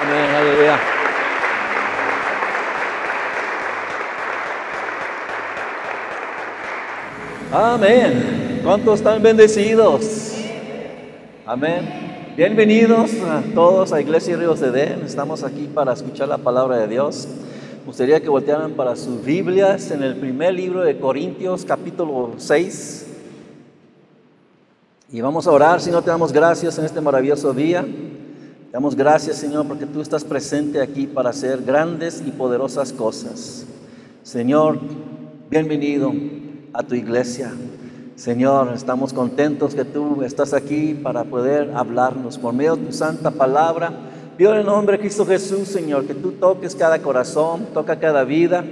[0.00, 0.78] Amén, aleluya.
[7.52, 8.60] Amén.
[8.62, 10.34] ¿Cuántos están bendecidos?
[11.46, 12.34] Amén.
[12.36, 15.02] Bienvenidos a todos a Iglesia Ríos de Edén.
[15.06, 17.26] Estamos aquí para escuchar la palabra de Dios.
[17.80, 23.06] Me gustaría que voltearan para sus Biblias en el primer libro de Corintios, capítulo 6.
[25.12, 27.86] Y vamos a orar, Señor, te damos gracias en este maravilloso día.
[28.76, 33.64] Damos gracias, Señor, porque tú estás presente aquí para hacer grandes y poderosas cosas.
[34.22, 34.78] Señor,
[35.48, 36.12] bienvenido
[36.74, 37.54] a tu iglesia.
[38.16, 43.30] Señor, estamos contentos que tú estás aquí para poder hablarnos por medio de tu santa
[43.30, 43.94] palabra.
[44.36, 48.24] Pido en el nombre de Cristo Jesús, Señor, que tú toques cada corazón, toca cada
[48.24, 48.62] vida.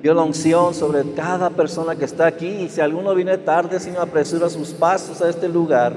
[0.00, 2.46] Pido la unción sobre cada persona que está aquí.
[2.46, 5.94] Y si alguno viene tarde, Señor, apresura sus pasos a este lugar.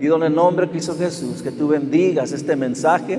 [0.00, 3.18] Pido en el nombre de Cristo Jesús que tú bendigas este mensaje.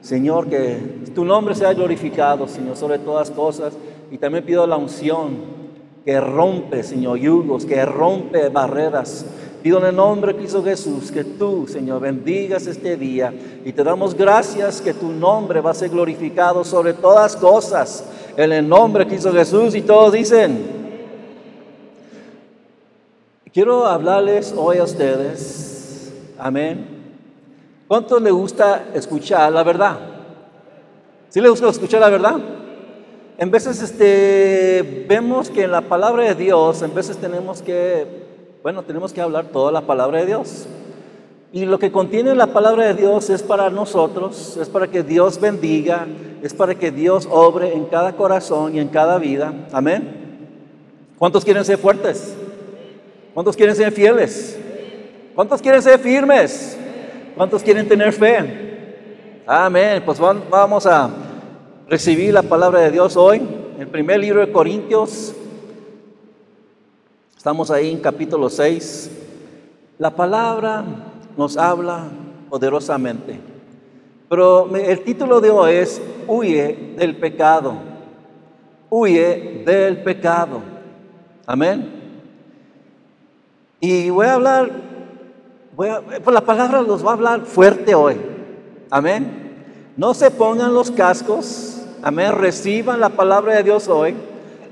[0.00, 3.74] Señor, que tu nombre sea glorificado, Señor, sobre todas cosas.
[4.12, 5.38] Y también pido la unción
[6.04, 9.26] que rompe, Señor, yugos, que rompe barreras.
[9.60, 13.34] Pido en el nombre de Cristo Jesús que tú, Señor, bendigas este día
[13.64, 18.04] y te damos gracias que tu nombre va a ser glorificado sobre todas cosas.
[18.36, 20.64] En el nombre de Cristo Jesús y todos dicen,
[23.52, 25.69] quiero hablarles hoy a ustedes,
[26.40, 26.86] amén.
[27.86, 29.98] ¿Cuántos le gusta escuchar la verdad?
[31.28, 32.36] ¿Sí le gusta escuchar la verdad?
[33.38, 38.06] En veces este, vemos que en la palabra de Dios, en veces tenemos que,
[38.62, 40.66] bueno, tenemos que hablar toda la palabra de Dios.
[41.52, 45.40] Y lo que contiene la palabra de Dios es para nosotros, es para que Dios
[45.40, 46.06] bendiga,
[46.42, 49.52] es para que Dios obre en cada corazón y en cada vida.
[49.72, 50.38] Amén.
[51.18, 52.36] ¿Cuántos quieren ser fuertes?
[53.34, 54.58] ¿Cuántos quieren ser fieles?
[55.40, 56.78] ¿Cuántos quieren ser firmes?
[57.34, 59.42] ¿Cuántos quieren tener fe?
[59.46, 60.02] Amén.
[60.04, 61.08] Pues vamos a
[61.88, 63.40] recibí la palabra de Dios hoy,
[63.78, 65.34] el primer libro de Corintios.
[67.34, 69.10] Estamos ahí en capítulo 6.
[69.96, 70.84] La palabra
[71.38, 72.04] nos habla
[72.50, 73.40] poderosamente.
[74.28, 77.78] Pero el título de hoy es Huye del pecado.
[78.90, 80.60] Huye del pecado.
[81.46, 82.00] Amén.
[83.80, 84.89] Y voy a hablar,
[85.86, 88.16] pues la palabra nos va a hablar fuerte hoy.
[88.90, 89.94] Amén.
[89.96, 92.32] No se pongan los cascos, Amén.
[92.32, 94.14] Reciban la palabra de Dios hoy.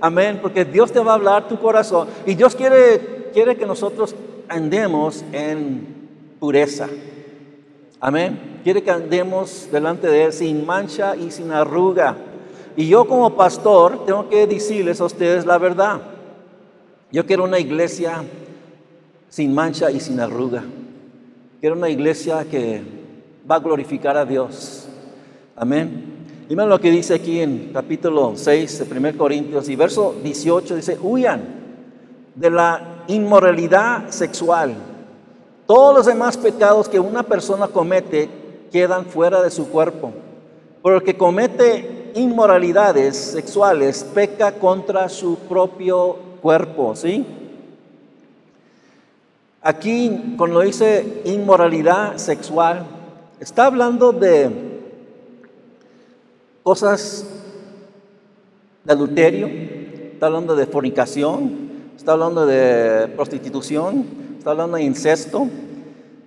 [0.00, 0.38] Amén.
[0.40, 2.08] Porque Dios te va a hablar tu corazón.
[2.26, 4.14] Y Dios quiere, quiere que nosotros
[4.48, 6.08] andemos en
[6.40, 6.88] pureza.
[8.00, 8.60] Amén.
[8.64, 12.16] Quiere que andemos delante de Él sin mancha y sin arruga.
[12.76, 16.00] Y yo como pastor tengo que decirles a ustedes la verdad.
[17.10, 18.22] Yo quiero una iglesia
[19.28, 20.62] sin mancha y sin arruga.
[21.60, 22.80] Quiero una iglesia que
[23.50, 24.86] va a glorificar a Dios.
[25.56, 26.44] Amén.
[26.48, 30.96] Dime lo que dice aquí en capítulo 6 de 1 Corintios y verso 18 dice,
[31.02, 31.42] huyan
[32.36, 34.76] de la inmoralidad sexual.
[35.66, 38.28] Todos los demás pecados que una persona comete
[38.70, 40.12] quedan fuera de su cuerpo.
[40.80, 47.26] Pero el que comete inmoralidades sexuales peca contra su propio cuerpo, ¿sí?
[49.60, 52.86] Aquí, cuando dice inmoralidad sexual,
[53.40, 54.50] está hablando de
[56.62, 57.26] cosas
[58.84, 59.48] de adulterio,
[60.12, 64.06] está hablando de fornicación, está hablando de prostitución,
[64.38, 65.48] está hablando de incesto.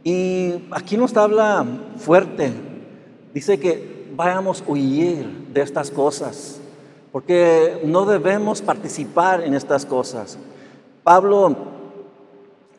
[0.04, 1.66] Y aquí nos habla
[1.98, 2.52] fuerte.
[3.34, 6.60] Dice que vayamos a huir de estas cosas,
[7.14, 10.38] porque no debemos participar en estas cosas.
[11.04, 11.71] Pablo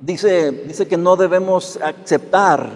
[0.03, 2.69] dice, dice que no debemos aceptar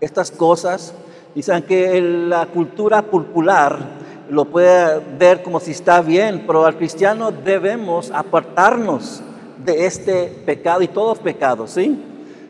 [0.00, 0.94] estas cosas.
[1.34, 3.98] Dicen que la cultura popular
[4.30, 9.20] lo puede ver como si está bien, pero al cristiano debemos apartarnos
[9.64, 12.02] de este pecado y todos pecados, ¿sí?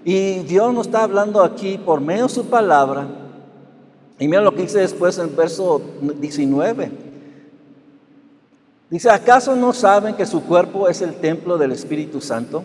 [0.04, 3.06] Y Dios nos está hablando aquí por medio de su palabra.
[4.18, 6.90] Y mira lo que dice después en verso 19.
[8.90, 12.64] Dice, ¿acaso no saben que su cuerpo es el templo del Espíritu Santo?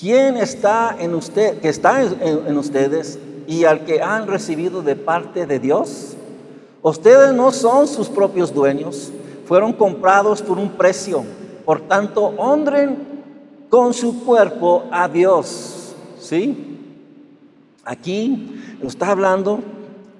[0.00, 5.44] ¿Quién está en usted, que está en ustedes y al que han recibido de parte
[5.44, 6.16] de Dios?
[6.80, 9.12] Ustedes no son sus propios dueños,
[9.44, 11.22] fueron comprados por un precio.
[11.66, 12.96] Por tanto, honren
[13.68, 15.94] con su cuerpo a Dios.
[16.18, 16.78] ¿Sí?
[17.84, 19.60] Aquí está hablando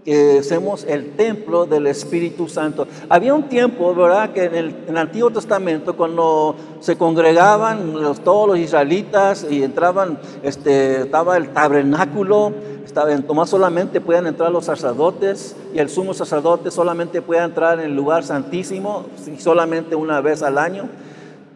[0.05, 2.87] que somos el templo del Espíritu Santo.
[3.09, 7.95] Había un tiempo, ¿verdad?, que en el, Antiguo Testamento, cuando se congregaban
[8.25, 12.53] todos los israelitas y entraban, este, estaba el tabernáculo,
[12.85, 17.79] estaba, en Tomás solamente podían entrar los sacerdotes y el sumo sacerdote solamente podía entrar
[17.79, 19.05] en el lugar santísimo
[19.39, 20.89] solamente una vez al año.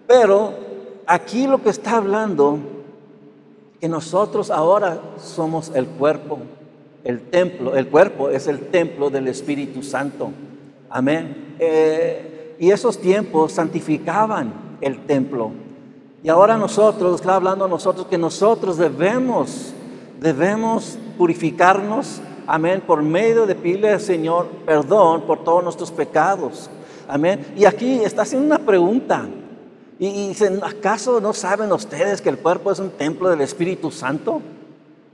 [0.06, 0.52] Pero
[1.06, 2.58] aquí lo que está hablando,
[3.80, 6.40] que nosotros ahora somos el cuerpo
[7.04, 10.30] el templo, el cuerpo es el templo del Espíritu Santo.
[10.88, 11.54] Amén.
[11.58, 15.50] Eh, y esos tiempos santificaban el templo.
[16.22, 19.74] Y ahora nosotros, está hablando a nosotros que nosotros debemos,
[20.18, 26.70] debemos purificarnos, amén, por medio de pedirle al Señor perdón por todos nuestros pecados.
[27.06, 27.44] Amén.
[27.54, 29.28] Y aquí está haciendo una pregunta.
[29.98, 33.90] Y, y dicen, ¿acaso no saben ustedes que el cuerpo es un templo del Espíritu
[33.90, 34.40] Santo?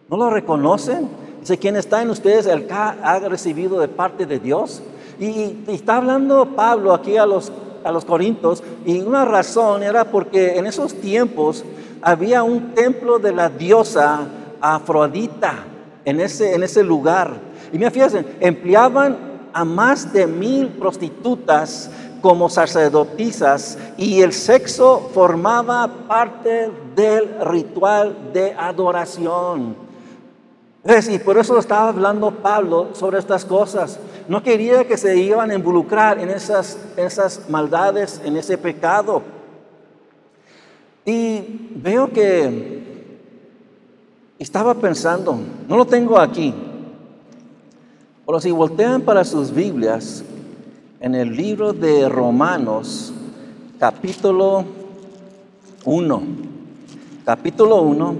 [0.08, 1.08] ¿No lo reconocen?
[1.40, 4.82] Dice, quien está en ustedes, el que ha recibido de parte de Dios.
[5.20, 7.52] Y, está hablando Pablo aquí a los,
[7.84, 11.62] a los Corintios, y una razón era porque en esos tiempos
[12.00, 14.20] había un templo de la diosa
[14.62, 15.64] Afrodita
[16.06, 17.32] en ese, en ese lugar.
[17.70, 19.16] Y me fíjense, empleaban
[19.52, 21.90] a más de mil prostitutas
[22.22, 29.89] como sacerdotisas y el sexo formaba parte del ritual de adoración.
[30.82, 33.98] Y por eso estaba hablando Pablo sobre estas cosas.
[34.28, 39.22] No quería que se iban a involucrar en esas, esas maldades, en ese pecado.
[41.04, 42.80] Y veo que
[44.38, 45.38] estaba pensando,
[45.68, 46.54] no lo tengo aquí,
[48.24, 50.24] pero si voltean para sus Biblias,
[51.00, 53.12] en el libro de Romanos,
[53.78, 54.64] capítulo
[55.84, 56.22] 1,
[57.24, 58.14] capítulo 1,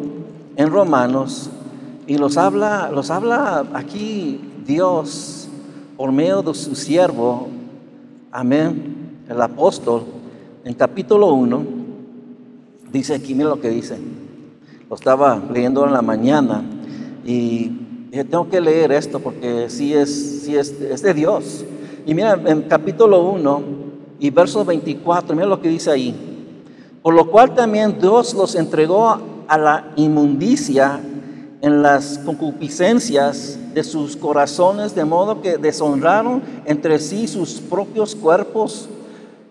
[0.57, 1.51] en Romanos,
[2.11, 5.47] y los habla, los habla aquí Dios
[5.97, 7.47] por medio de su siervo,
[8.33, 10.03] amén, el apóstol,
[10.65, 11.65] en capítulo 1,
[12.91, 13.97] dice aquí, mira lo que dice.
[14.89, 16.65] Lo estaba leyendo en la mañana
[17.25, 17.71] y
[18.11, 21.65] dije, tengo que leer esto porque sí es, sí es, es de Dios.
[22.07, 23.63] Y mira, en capítulo 1
[24.19, 26.13] y verso 24, mira lo que dice ahí.
[27.03, 29.17] Por lo cual también Dios los entregó
[29.47, 31.03] a la inmundicia
[31.63, 38.89] en las concupiscencias de sus corazones, de modo que deshonraron entre sí sus propios cuerpos,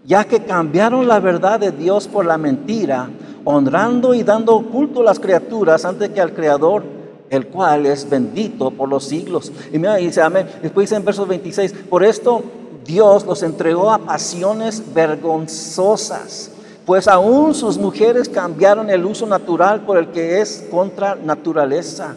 [0.05, 3.09] ya que cambiaron la verdad de Dios por la mentira,
[3.45, 6.83] honrando y dando culto a las criaturas antes que al Creador,
[7.29, 9.51] el cual es bendito por los siglos.
[9.71, 10.47] Y mira, dice amén.
[10.63, 12.43] Después dice en versos 26, por esto
[12.85, 16.51] Dios los entregó a pasiones vergonzosas
[16.89, 22.15] pues aún sus mujeres cambiaron el uso natural por el que es contra naturaleza.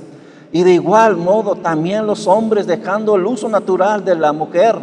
[0.50, 4.78] Y de igual modo también los hombres, dejando el uso natural de la mujer,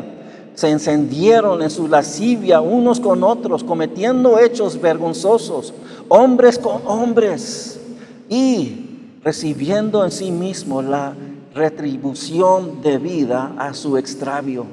[0.54, 5.74] se encendieron en su lascivia unos con otros, cometiendo hechos vergonzosos,
[6.08, 7.82] hombres con hombres,
[8.30, 11.16] y recibiendo en sí mismo la
[11.56, 14.68] retribución debida a su extravio.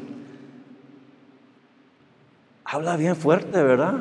[2.67, 3.95] Habla bien fuerte, ¿verdad?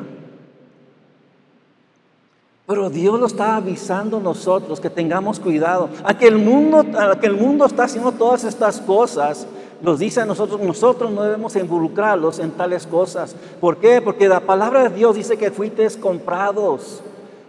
[2.66, 5.88] Pero Dios lo está avisando a nosotros que tengamos cuidado.
[6.02, 9.46] A que el mundo, a que el mundo está haciendo todas estas cosas,
[9.80, 13.36] nos dice a nosotros, nosotros no debemos involucrarlos en tales cosas.
[13.60, 14.02] ¿Por qué?
[14.02, 17.02] Porque la palabra de Dios dice que fuiste comprados.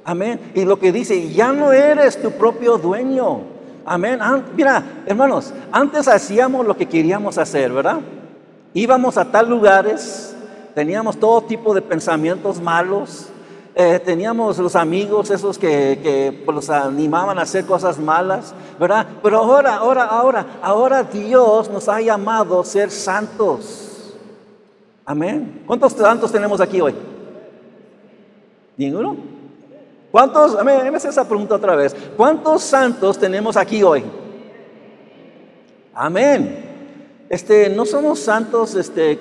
[0.05, 0.51] Amén.
[0.53, 3.39] Y lo que dice, ya no eres tu propio dueño.
[3.85, 4.19] Amén.
[4.55, 8.01] Mira, hermanos, antes hacíamos lo que queríamos hacer, ¿verdad?
[8.75, 10.35] Íbamos a tal lugares,
[10.75, 13.29] teníamos todo tipo de pensamientos malos
[13.79, 19.05] eh, teníamos los amigos esos que, que pues, los animaban a hacer cosas malas, ¿verdad?
[19.21, 24.15] Pero ahora, ahora, ahora, ahora Dios nos ha llamado a ser santos.
[25.05, 25.61] Amén.
[25.67, 26.95] ¿Cuántos santos tenemos aquí hoy?
[28.77, 29.15] ¿Ninguno?
[30.09, 30.55] ¿Cuántos?
[30.55, 30.89] Amén.
[30.89, 31.95] Me hace esa pregunta otra vez.
[32.17, 34.03] ¿Cuántos santos tenemos aquí hoy?
[35.93, 37.25] Amén.
[37.29, 39.19] Este, no somos santos, este,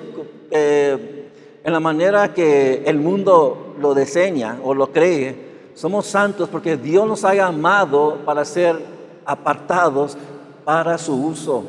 [0.49, 1.29] eh,
[1.63, 5.47] en la manera que el mundo lo diseña o lo cree.
[5.73, 8.77] Somos santos porque Dios nos ha llamado para ser
[9.25, 10.17] apartados
[10.65, 11.63] para su uso.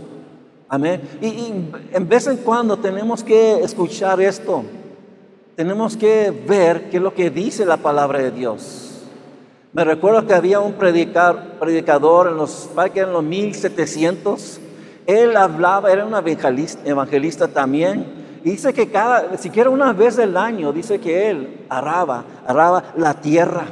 [0.69, 1.00] Amén.
[1.21, 1.53] Y,
[1.93, 4.65] en vez en cuando tenemos que escuchar esto.
[5.57, 9.03] Tenemos que ver qué es lo que dice la palabra de Dios.
[9.73, 14.61] Me recuerdo que había un predicador en los, en los 1700.
[15.07, 20.99] Él hablaba, era un evangelista también dice que cada, siquiera una vez del año, dice
[20.99, 23.66] que él arraba, arraba la tierra.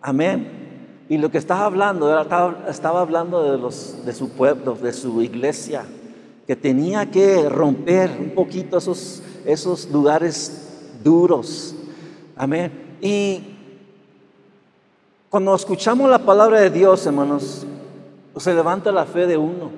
[0.00, 1.06] Amén.
[1.08, 5.22] Y lo que estaba hablando, estaba, estaba hablando de, los, de su pueblo, de su
[5.22, 5.84] iglesia.
[6.46, 11.74] que tenía que romper un poquito esos, esos lugares duros.
[12.36, 12.72] Amén.
[13.00, 13.42] Y
[15.28, 17.66] cuando escuchamos la palabra de Dios, hermanos,
[18.36, 19.70] se levanta la fe de uno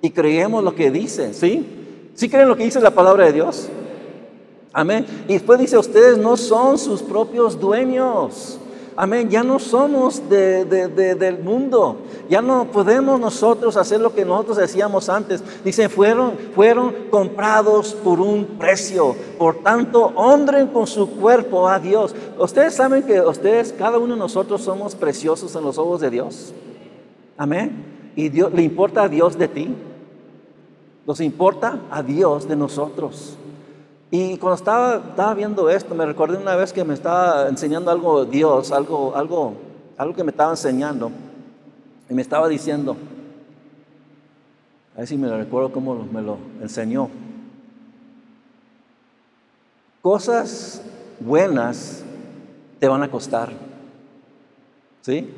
[0.00, 1.83] y creemos lo que dice, ¿sí?
[2.14, 3.68] ¿Sí creen lo que dice la palabra de Dios?
[4.72, 5.06] Amén.
[5.28, 8.58] Y después dice, ustedes no son sus propios dueños.
[8.96, 9.28] Amén.
[9.28, 11.98] Ya no somos del mundo.
[12.28, 15.42] Ya no podemos nosotros hacer lo que nosotros decíamos antes.
[15.64, 19.16] Dice, fueron, fueron comprados por un precio.
[19.38, 22.14] Por tanto, honren con su cuerpo a Dios.
[22.38, 26.52] Ustedes saben que ustedes, cada uno de nosotros somos preciosos en los ojos de Dios.
[27.36, 28.12] Amén.
[28.14, 29.74] Y Dios, le importa a Dios de ti.
[31.06, 33.36] Nos importa a Dios de nosotros.
[34.10, 38.70] Y cuando estaba, viendo esto, me recordé una vez que me estaba enseñando algo Dios,
[38.70, 39.54] algo, algo,
[39.96, 41.10] algo que me estaba enseñando.
[42.08, 42.96] Y me estaba diciendo,
[44.94, 47.08] a ver si me lo recuerdo cómo me lo enseñó.
[50.00, 50.82] Cosas
[51.18, 52.04] buenas
[52.78, 53.50] te van a costar.
[55.00, 55.28] ¿Sí?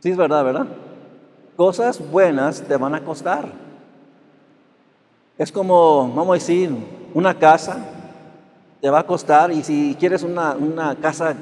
[0.00, 0.66] Sí es verdad, ¿verdad?
[1.56, 3.65] Cosas buenas te van a costar.
[5.38, 6.70] Es como, vamos a decir,
[7.12, 7.76] una casa
[8.80, 11.34] te va a costar y si quieres una, casa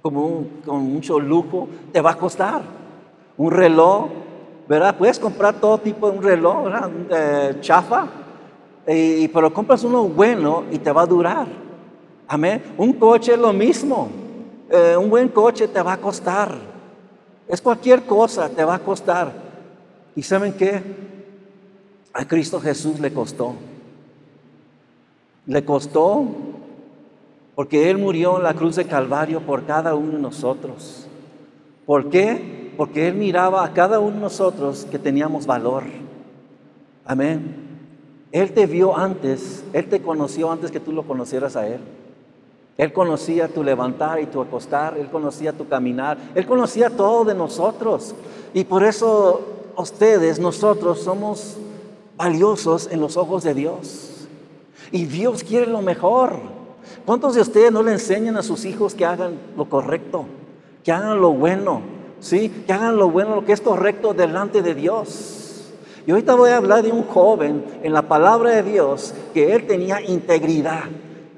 [0.00, 2.62] como con mucho lujo, te va a costar.
[3.36, 4.06] Un reloj,
[4.68, 4.96] ¿verdad?
[4.96, 6.68] Puedes comprar todo tipo de un reloj.
[7.10, 8.06] Eh, chafa,
[8.86, 11.48] y, pero compras uno bueno y te va a durar.
[12.28, 12.62] Amén.
[12.78, 14.08] Un coche es lo mismo.
[14.70, 16.54] Eh, un buen coche te va a costar.
[17.48, 19.32] Es cualquier cosa, te va a costar.
[20.14, 21.19] ¿Y saben qué?
[22.12, 23.54] A Cristo Jesús le costó.
[25.46, 26.26] Le costó
[27.54, 31.06] porque Él murió en la cruz de Calvario por cada uno de nosotros.
[31.86, 32.72] ¿Por qué?
[32.76, 35.84] Porque Él miraba a cada uno de nosotros que teníamos valor.
[37.04, 37.68] Amén.
[38.32, 41.80] Él te vio antes, Él te conoció antes que tú lo conocieras a Él.
[42.78, 47.34] Él conocía tu levantar y tu acostar, Él conocía tu caminar, Él conocía todo de
[47.34, 48.14] nosotros.
[48.54, 49.42] Y por eso
[49.76, 51.58] ustedes, nosotros, somos
[52.20, 54.26] valiosos en los ojos de Dios.
[54.92, 56.34] Y Dios quiere lo mejor.
[57.06, 60.26] ¿Cuántos de ustedes no le enseñan a sus hijos que hagan lo correcto?
[60.84, 61.80] Que hagan lo bueno,
[62.20, 62.50] ¿sí?
[62.66, 65.72] Que hagan lo bueno, lo que es correcto delante de Dios.
[66.06, 69.66] Y ahorita voy a hablar de un joven en la palabra de Dios que él
[69.66, 70.84] tenía integridad.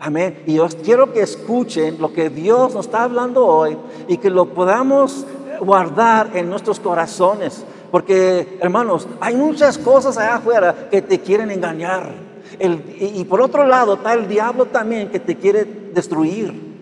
[0.01, 0.43] Amén.
[0.49, 3.77] Y yo quiero que escuchen lo que Dios nos está hablando hoy
[4.09, 5.27] y que lo podamos
[5.61, 7.65] guardar en nuestros corazones.
[7.93, 12.15] Porque, hermanos, hay muchas cosas allá afuera que te quieren engañar
[12.59, 16.73] y, por otro lado está el diablo también que te quiere destruir.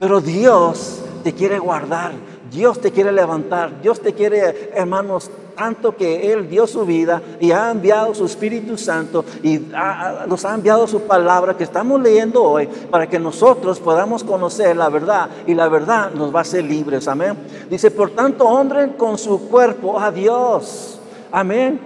[0.00, 2.12] Pero Dios te quiere guardar,
[2.50, 7.50] Dios te quiere levantar, Dios te quiere, hermanos, tanto que Él dio su vida y
[7.50, 9.60] ha enviado su Espíritu Santo y
[10.28, 14.88] nos ha enviado su palabra que estamos leyendo hoy para que nosotros podamos conocer la
[14.88, 17.08] verdad y la verdad nos va a hacer libres.
[17.08, 17.36] Amén.
[17.70, 21.00] Dice, por tanto, honren con su cuerpo a Dios.
[21.32, 21.80] Amén.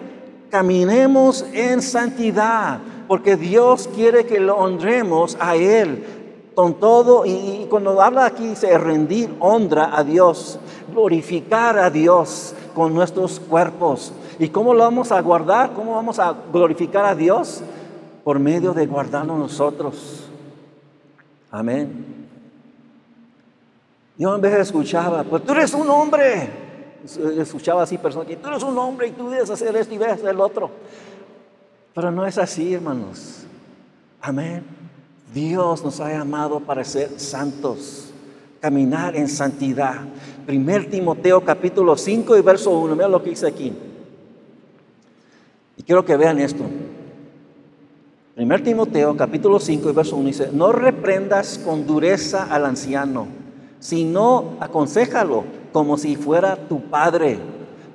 [0.51, 6.20] Caminemos en santidad porque Dios quiere que lo honremos a Él
[6.55, 7.25] con todo.
[7.27, 10.59] Y, cuando habla aquí dice rendir honra a Dios,
[10.93, 14.13] glorificar a Dios con nuestros cuerpos.
[14.39, 15.73] ¿Y cómo lo vamos a guardar?
[15.73, 17.63] ¿Cómo vamos a glorificar a Dios?
[18.25, 20.25] Por medio de guardarnos nosotros.
[21.51, 22.29] Amén.
[24.17, 26.51] Yo en vez de escuchaba, pues tú eres un hombre.
[27.39, 30.17] Escuchaba así personas que tú eres un hombre y tú debes hacer esto y debes
[30.17, 30.71] hacer el otro.
[31.95, 33.45] Pero no es así, hermanos.
[34.21, 34.80] Amén.
[35.33, 38.11] Dios nos ha llamado para ser santos,
[38.61, 39.97] caminar en santidad.
[40.47, 42.95] Primer Timoteo capítulo 5 y verso 1.
[42.95, 43.73] Mira lo que dice aquí.
[45.77, 46.65] Y quiero que vean esto.
[48.35, 53.29] Primer Timoteo capítulo 5 y verso 1 dice, no reprendas con dureza al anciano,
[53.79, 57.39] sino aconsejalo como si fuera tu padre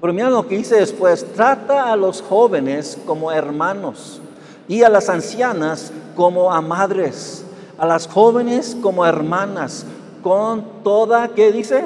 [0.06, 4.22] pero mira lo que dice después, trata a los jóvenes como hermanos
[4.68, 7.46] y a las ancianas como a madres,
[7.78, 9.86] a las jóvenes como hermanas,
[10.24, 11.86] con toda, ¿qué dice?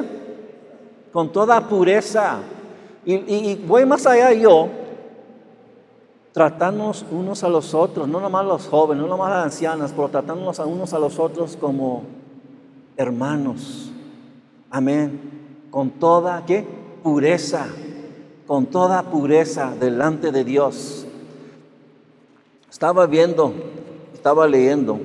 [1.11, 2.37] Con toda pureza.
[3.05, 4.67] Y, voy más allá yo,
[6.31, 10.59] tratarnos unos a los otros, no nomás los jóvenes, no nomás las ancianas, pero tratarnos
[10.59, 12.03] a unos a los otros como
[12.95, 13.91] hermanos.
[14.69, 15.67] Amén.
[15.71, 16.65] Con toda, ¿qué?
[17.01, 17.65] Pureza
[18.49, 21.05] con toda pureza delante de Dios.
[22.69, 23.53] Estaba viendo,
[24.13, 24.99] estaba leyendo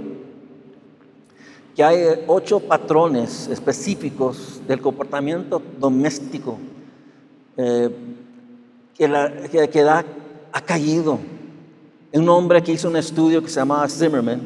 [1.75, 6.59] que hay ocho patrones específicos del comportamiento doméstico
[7.57, 7.91] eh,
[8.97, 11.19] que, que, ha caído.
[12.13, 14.41] un hombre que hizo un estudio que se llamaba Zimmerman.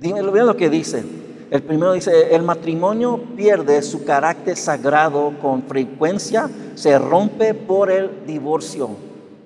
[0.00, 1.04] Dímelo, vean lo que dice.
[1.50, 8.26] El primero dice, el matrimonio pierde su carácter sagrado con frecuencia, se rompe por el
[8.26, 8.90] divorcio.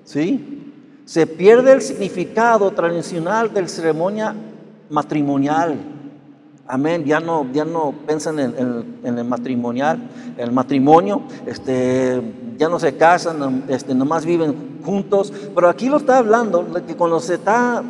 [0.03, 0.58] ¿Sí?
[1.09, 4.35] Se pierde el significado tradicional del ceremonia
[4.91, 5.75] matrimonial.
[6.67, 7.03] Amén.
[7.03, 12.21] Ya no, ya no piensan en, el matrimonial, el matrimonio, este,
[12.59, 15.33] ya no se casan, este, nomás viven juntos.
[15.55, 17.83] Pero aquí lo está hablando de que cuando se está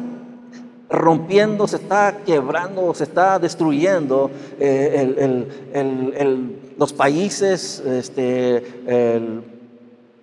[0.89, 5.45] rompiendo, se está quebrando, se está destruyendo eh,
[6.77, 8.63] los países, este,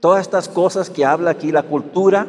[0.00, 2.26] todas estas cosas que habla aquí, la cultura.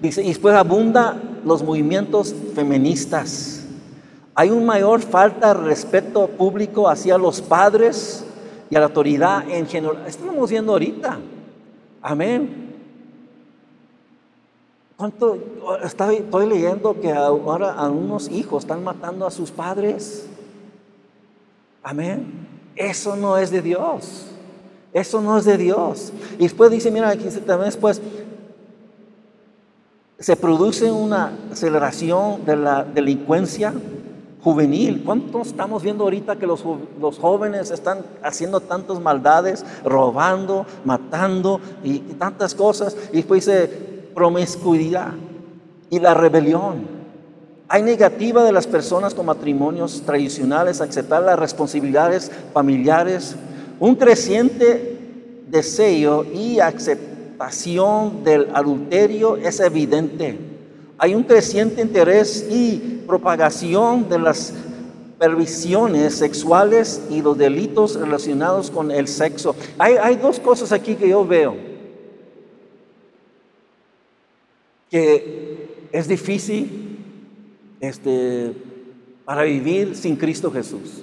[0.00, 3.64] Dice, y después abunda los movimientos feministas.
[4.34, 8.24] Hay un mayor falta de respeto público hacia los padres
[8.68, 10.04] y a la autoridad en general.
[10.06, 11.18] Estamos viendo ahorita.
[12.02, 12.74] Amén.
[14.96, 15.38] ¿Cuánto?
[15.82, 20.26] Estoy, estoy leyendo que ahora algunos hijos están matando a sus padres.
[21.82, 22.46] Amén.
[22.74, 24.26] Eso no es de Dios.
[24.92, 26.12] Eso no es de Dios.
[26.38, 28.00] Y después dice, mira, aquí también después
[30.18, 33.74] se produce una aceleración de la delincuencia
[34.42, 35.02] juvenil.
[35.04, 36.64] ¿Cuánto estamos viendo ahorita que los,
[37.00, 42.96] los jóvenes están haciendo tantas maldades, robando, matando y, tantas cosas?
[43.12, 43.68] Y después dice,
[44.14, 45.12] promiscuidad
[45.90, 46.96] y la rebelión.
[47.68, 53.34] Hay negativa de las personas con matrimonios tradicionales aceptar las responsabilidades familiares,
[53.80, 54.96] un creciente
[55.48, 56.60] deseo y
[57.36, 60.38] aceptación del adulterio es evidente.
[60.98, 64.54] Hay un creciente interés y propagación de las
[65.18, 69.54] pervisiones sexuales y los delitos relacionados con el sexo.
[69.78, 71.54] Hay, dos cosas aquí que yo veo
[74.90, 76.98] que es difícil
[77.80, 78.52] este,
[79.24, 81.02] para vivir sin Cristo Jesús.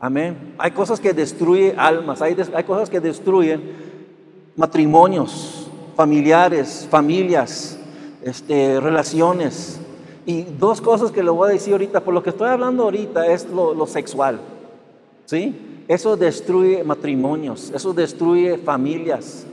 [0.00, 0.54] Amén.
[0.58, 2.34] Hay cosas que destruyen almas, hay
[2.66, 3.86] cosas que destruyen
[4.56, 7.78] matrimonios, familiares, familias,
[8.22, 9.80] este, relaciones.
[10.24, 13.26] Y dos cosas que le voy a decir ahorita, por lo que estoy hablando ahorita
[13.26, 14.40] es lo, sexual.
[15.26, 15.84] ¿Sí?
[15.88, 19.46] Eso destruye matrimonios, eso destruye familias.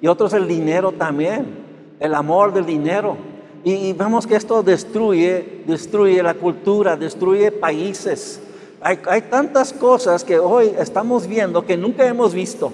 [0.00, 1.70] Y otro es el dinero también
[2.00, 3.16] el amor del dinero.
[3.62, 8.40] Y, vemos que esto destruye, destruye la cultura, destruye países.
[8.80, 12.72] Hay, tantas cosas que hoy estamos viendo que nunca hemos visto.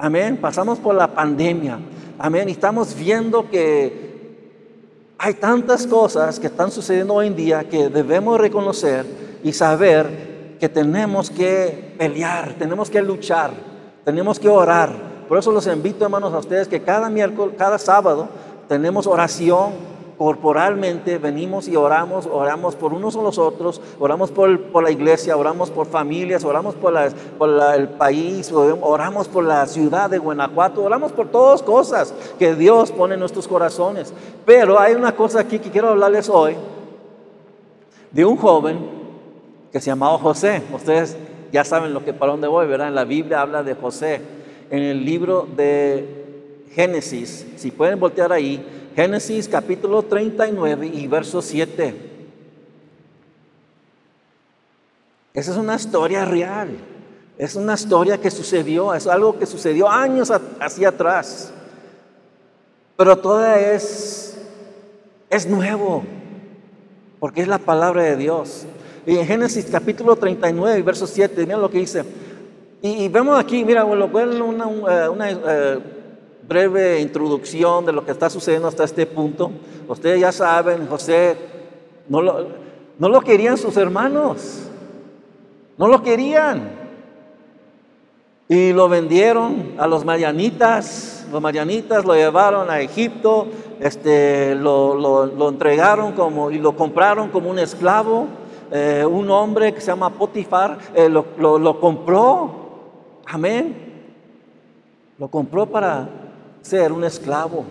[0.00, 0.36] Amén.
[0.36, 1.80] Pasamos por la pandemia.
[2.20, 2.48] Amén.
[2.48, 4.08] Y estamos viendo que
[5.18, 9.04] hay tantas cosas que están sucediendo hoy en día que debemos reconocer
[9.42, 13.50] y saber que tenemos que pelear, tenemos que luchar,
[14.04, 14.90] tenemos que orar,
[15.28, 18.28] por eso los invito, hermanos, a ustedes que cada miércoles, cada sábado,
[18.66, 19.72] tenemos oración
[20.18, 25.70] corporalmente, venimos y oramos, oramos por unos o los otros, oramos por, la iglesia, oramos
[25.70, 26.92] por familias, oramos por,
[27.38, 32.90] por el país, oramos por la ciudad de Guanajuato, oramos por todas cosas que Dios
[32.90, 34.12] pone en nuestros corazones.
[34.44, 36.56] Pero hay una cosa aquí que quiero hablarles hoy
[38.10, 38.78] de un joven
[39.70, 40.62] que se llamaba José.
[40.74, 41.16] Ustedes
[41.52, 42.88] ya saben lo que para dónde voy, ¿verdad?
[42.88, 44.20] En la Biblia habla de José
[44.68, 47.46] en el libro de Génesis.
[47.56, 48.64] Si pueden voltear ahí,
[48.98, 51.94] Génesis capítulo 39 y verso 7.
[55.34, 56.70] Esa es una historia real.
[57.38, 61.52] Es una historia que sucedió, es algo que sucedió años hacia atrás.
[62.96, 64.36] Pero toda es,
[65.30, 66.02] es nuevo,
[67.20, 68.66] porque es la palabra de Dios.
[69.06, 72.02] Y en Génesis capítulo 39, verso 7, miren lo que dice.
[72.82, 75.78] Y, vemos aquí, mira, bueno, una, una, eh,
[76.48, 79.50] breve introducción de lo que está sucediendo hasta este punto.
[79.86, 81.36] Ustedes ya saben, José
[82.08, 82.46] no lo,
[82.98, 84.62] no lo querían sus hermanos,
[85.76, 86.78] no lo querían.
[88.48, 93.46] Y lo vendieron a los marianitas, los marianitas lo llevaron a Egipto,
[93.78, 98.26] este, lo, lo, entregaron como, y lo compraron como un esclavo.
[98.70, 101.24] Eh, un hombre que se llama Potifar eh, lo,
[101.58, 102.68] lo compró
[103.30, 103.76] Amén.
[105.18, 106.08] Lo compró para
[106.62, 107.64] ser un esclavo.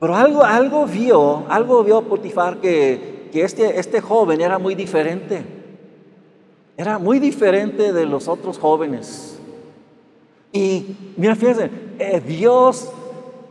[0.00, 5.44] Pero algo, algo vio, algo vio Potifar que, que este, este joven era muy diferente.
[6.76, 9.38] Era muy diferente de los otros jóvenes.
[10.52, 12.90] Y mira, fíjense, eh, Dios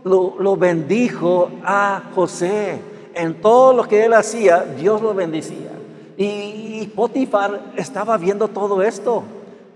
[0.03, 2.79] lo, lo, bendijo a José.
[3.13, 5.71] En todo lo que él hacía, Dios lo bendecía.
[6.17, 9.23] Y, y Potifar estaba viendo todo esto.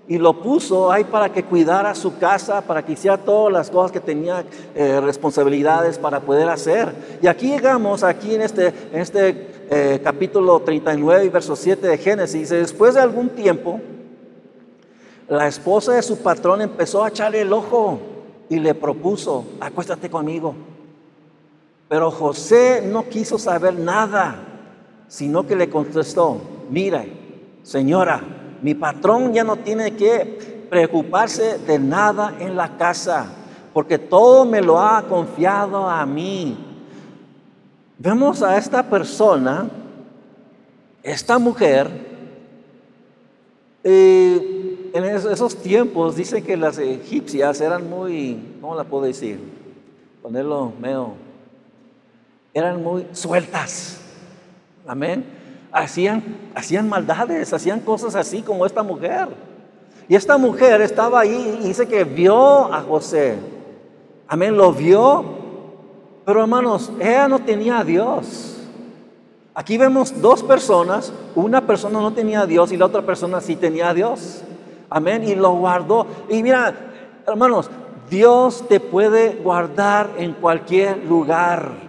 [0.08, 3.92] Y lo puso ahí para que cuidara su casa, para que hiciera todas las cosas
[3.92, 6.94] que tenía eh, responsabilidades para poder hacer.
[7.22, 12.50] Y aquí llegamos, aquí en este, en este eh, capítulo 39, verso 7 de Génesis,
[12.50, 13.82] después de algún tiempo,
[15.28, 18.00] la esposa de su patrón empezó a echarle el ojo
[18.48, 20.54] y le propuso, acuéstate conmigo.
[21.90, 24.36] Pero José no quiso saber nada,
[25.08, 26.40] sino que le contestó,
[26.70, 27.12] mire,
[27.64, 28.22] señora,
[28.66, 33.28] mi patrón ya no tiene que preocuparse de nada en la casa,
[33.72, 36.58] porque todo me lo ha confiado a mí.
[38.00, 39.70] Vemos a esta persona,
[41.04, 41.92] esta mujer,
[43.84, 49.40] en esos tiempos dicen que las egipcias eran muy, ¿cómo la puedo decir?
[50.24, 51.14] Ponerlo medio,
[52.52, 54.02] eran muy sueltas.
[54.88, 55.35] Amén
[55.76, 56.24] hacían,
[56.56, 59.28] hacían maldades, hacían cosas así como esta mujer.
[60.08, 63.36] Y esta mujer estaba ahí y dice que vio a José.
[64.28, 65.26] Amén, lo vio.
[66.26, 68.58] Pero hermanos, ella no tenía a Dios.
[69.54, 71.12] Aquí vemos dos personas.
[71.36, 74.42] Una persona no tenía a Dios y la otra persona sí tenía a Dios.
[74.90, 75.24] Amén.
[75.24, 76.08] Y lo guardó.
[76.30, 76.74] Y mira,
[77.28, 77.70] hermanos,
[78.10, 81.85] Dios te puede guardar en cualquier lugar.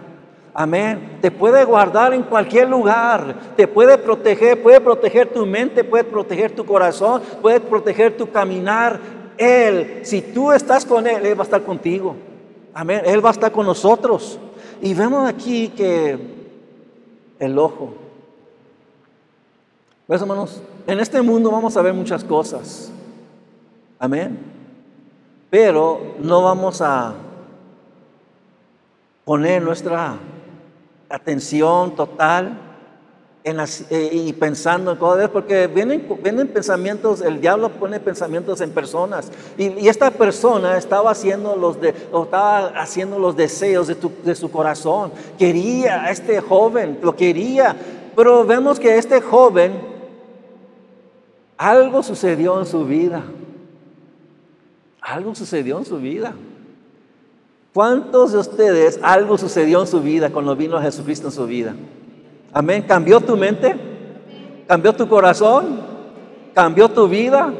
[0.59, 1.19] Amén.
[1.21, 3.53] Te puede guardar en cualquier lugar.
[3.55, 4.63] Te puede proteger.
[4.63, 5.83] Puede proteger tu mente.
[5.83, 7.21] Puede proteger tu corazón.
[7.43, 8.99] Puede proteger tu caminar.
[9.37, 12.15] Él, si tú estás con Él, Él va a estar contigo.
[12.73, 13.03] Amén.
[13.05, 14.39] Él va a estar con nosotros.
[14.81, 16.17] Y vemos aquí que
[17.37, 17.93] el ojo.
[20.07, 20.63] ¿Ves, hermanos?
[20.87, 22.91] En este mundo vamos a ver muchas cosas.
[23.99, 24.39] Amén.
[25.51, 27.13] Pero no vamos a
[29.23, 30.17] poner nuestra
[31.09, 32.67] atención total
[33.43, 39.31] eh, y pensando en cosas, porque vienen, vienen pensamientos, el diablo pone pensamientos en personas,
[39.57, 45.13] y, esta persona estaba haciendo los, de, estaba haciendo los deseos de, de su corazón,
[45.39, 47.73] quería a este joven, lo quería,
[48.17, 49.79] pero vemos que este joven,
[51.55, 53.23] algo sucedió en su vida,
[54.99, 56.33] algo sucedió en su vida.
[57.77, 61.75] ¿Cuántos de ustedes algo sucedió en su vida cuando vino Jesucristo en su vida?
[62.51, 62.81] Amén.
[62.81, 63.75] ¿Cambió tu mente?
[64.65, 65.79] ¿Cambió tu corazón?
[66.55, 67.53] ¿Cambió tu vida?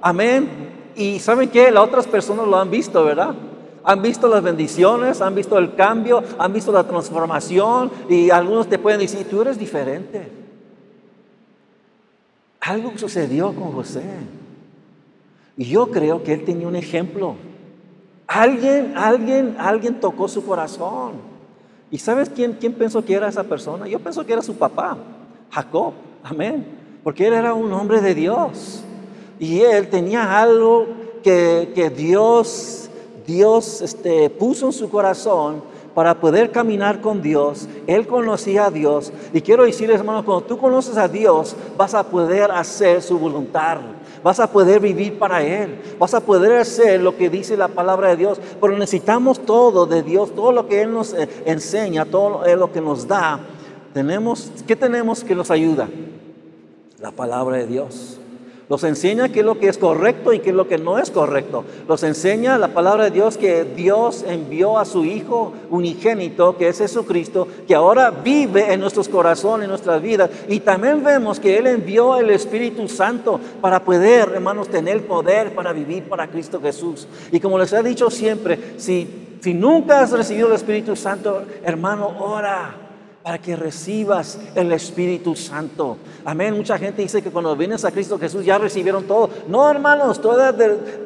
[0.00, 0.48] Amén.
[0.96, 3.34] Y saben que las otras personas lo han visto, ¿verdad?
[3.84, 8.78] Han visto las bendiciones, han visto el cambio, han visto la transformación y algunos te
[8.78, 10.32] pueden decir, tú eres diferente.
[12.58, 14.02] Algo sucedió con José.
[15.58, 17.36] Y yo creo que él tenía un ejemplo.
[18.34, 21.12] Alguien, alguien, alguien tocó su corazón.
[21.90, 23.86] ¿Y sabes quién, quién pensó que era esa persona?
[23.86, 24.96] Yo pienso que era su papá,
[25.50, 25.92] Jacob.
[26.24, 26.64] Amén.
[27.04, 28.84] Porque él era un hombre de Dios.
[29.38, 30.86] Y él tenía algo
[31.22, 32.88] que, que Dios,
[33.26, 35.62] Dios este, puso en su corazón
[35.94, 37.68] para poder caminar con Dios.
[37.86, 39.12] Él conocía a Dios.
[39.34, 43.80] Y quiero decirles, hermanos, cuando tú conoces a Dios, vas a poder hacer su voluntad
[44.22, 48.08] vas a poder vivir para Él, vas a poder hacer lo que dice la palabra
[48.08, 52.42] de Dios, pero necesitamos todo de Dios, todo lo que Él nos eh, enseña, todo
[52.56, 53.40] lo que nos da.
[53.92, 55.88] Tenemos, ¿Qué tenemos que nos ayuda?
[57.00, 58.21] La palabra de Dios.
[58.72, 61.10] Los enseña qué es lo que es correcto y qué es lo que no es
[61.10, 61.62] correcto.
[61.86, 66.78] Los enseña la palabra de Dios que Dios envió a su Hijo unigénito, que es
[66.78, 70.30] Jesucristo, que ahora vive en nuestros corazones, en nuestras vidas.
[70.48, 75.74] Y también vemos que Él envió el Espíritu Santo para poder, hermanos, tener poder para
[75.74, 77.06] vivir para Cristo Jesús.
[77.30, 82.10] Y como les he dicho siempre, si, si nunca has recibido el Espíritu Santo, hermano,
[82.18, 82.81] ora
[83.22, 85.96] para que recibas el Espíritu Santo.
[86.24, 86.56] Amén.
[86.56, 89.30] Mucha gente dice que cuando vienes a Cristo Jesús ya recibieron todo.
[89.48, 90.20] No, hermanos,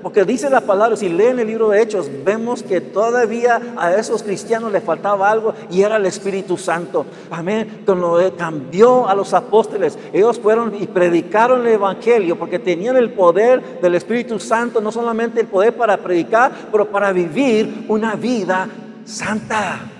[0.03, 4.23] porque dice la palabra, si leen el libro de Hechos, vemos que todavía a esos
[4.23, 7.05] cristianos les faltaba algo y era el Espíritu Santo.
[7.31, 7.83] Amén.
[7.85, 13.81] Cuando cambió a los apóstoles, ellos fueron y predicaron el Evangelio porque tenían el poder
[13.81, 18.69] del Espíritu Santo, no solamente el poder para predicar, pero para vivir una vida
[19.05, 19.96] santa.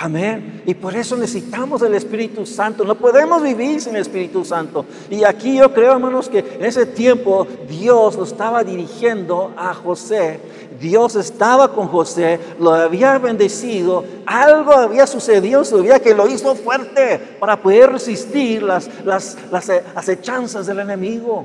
[0.00, 0.62] Amén.
[0.64, 2.84] Y por eso necesitamos el Espíritu Santo.
[2.84, 4.86] No podemos vivir sin el Espíritu Santo.
[5.10, 10.38] Y aquí yo creo, hermanos, que en ese tiempo Dios lo estaba dirigiendo a José.
[10.80, 14.04] Dios estaba con José, lo había bendecido.
[14.24, 19.36] Algo había sucedido en su vida que lo hizo fuerte para poder resistir las, las,
[19.50, 21.44] las acechanzas del enemigo.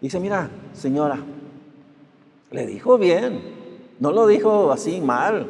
[0.00, 1.18] Dice, mira, señora,
[2.52, 3.54] le dijo bien.
[4.00, 5.46] No lo dijo así mal.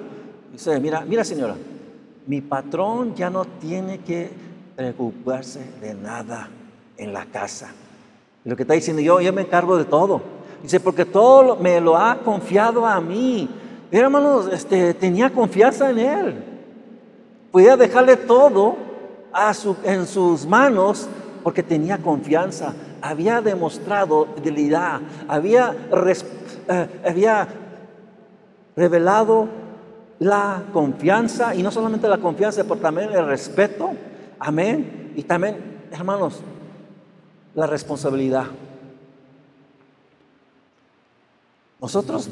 [0.56, 1.54] Dice, mira, mira señora,
[2.26, 4.30] mi patrón ya no tiene que
[4.74, 6.48] preocuparse de nada
[6.96, 7.74] en la casa.
[8.42, 10.22] Lo que está diciendo yo, yo me encargo de todo.
[10.62, 13.50] Dice, porque todo me lo ha confiado a mí.
[13.90, 16.44] hermanos, este, tenía confianza en él.
[17.52, 18.76] Podía dejarle todo
[19.34, 21.06] a su, en sus manos
[21.42, 22.72] porque tenía confianza.
[23.02, 25.02] Había demostrado fidelidad.
[25.28, 25.76] Había,
[26.70, 27.46] eh, había
[28.74, 29.65] revelado
[30.18, 31.54] la confianza.
[31.54, 33.90] Y no solamente la confianza, pero también el respeto.
[34.38, 35.12] Amén.
[35.16, 36.40] Y también, hermanos,
[37.54, 38.46] la responsabilidad.
[41.80, 42.28] Nosotros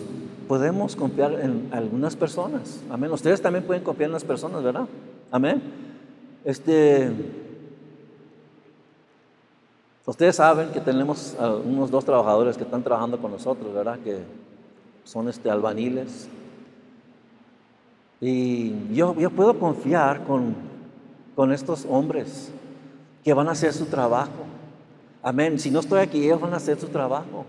[0.49, 2.81] podemos confiar en algunas personas.
[2.91, 3.11] Amén.
[3.13, 4.87] Ustedes también pueden confiar en las personas, ¿verdad?
[5.31, 5.63] Amén.
[6.45, 7.11] Este,
[10.07, 13.99] ustedes saben que tenemos unos dos trabajadores que están trabajando con nosotros, ¿verdad?
[14.01, 14.19] Que
[15.05, 16.29] son este, albaniles.
[18.21, 20.55] Y yo, yo puedo confiar con,
[21.35, 22.53] con estos hombres
[23.23, 24.45] que van a hacer su trabajo.
[25.23, 25.59] Amén.
[25.59, 27.47] Si no estoy aquí, ellos van a hacer su trabajo.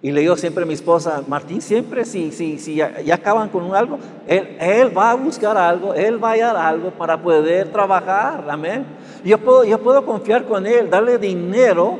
[0.00, 3.74] Y le digo siempre a mi esposa, Martín, siempre si, si, si ya, acaban con
[3.74, 3.98] algo,
[4.28, 8.86] él, él, va a buscar algo, él va a hallar algo para poder trabajar, amén.
[9.24, 11.98] Yo puedo, yo puedo confiar con él, darle dinero,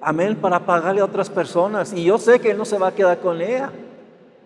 [0.00, 1.92] amén, para pagarle a otras personas.
[1.92, 3.72] Y yo sé que él no se va a quedar con ella.